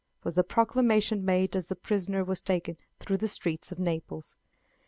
was 0.23 0.33
the 0.33 0.43
proclamation 0.43 1.23
made 1.23 1.55
as 1.55 1.67
the 1.67 1.75
prisoner 1.75 2.23
was 2.23 2.41
taken 2.41 2.75
through 2.97 3.17
the 3.17 3.27
streets 3.27 3.71
of 3.71 3.77
Naples. 3.77 4.35